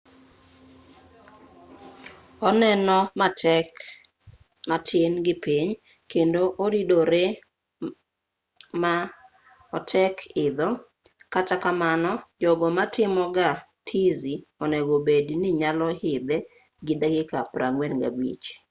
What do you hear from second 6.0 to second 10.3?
kendo oridoree ma otek